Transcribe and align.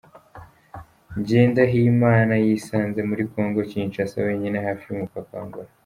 Ngendahimana 1.19 2.33
yisanze 2.45 2.99
muri 3.09 3.23
Congo 3.31 3.59
Kinshasa 3.71 4.15
wenyine 4.27 4.57
hafi 4.65 4.83
y’umupaka 4.87 5.31
wa 5.35 5.43
Angola. 5.45 5.69